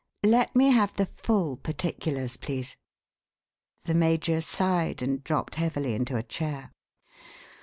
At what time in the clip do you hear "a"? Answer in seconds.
6.17-6.23